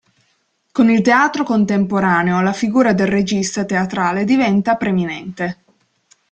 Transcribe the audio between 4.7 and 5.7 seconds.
preminente.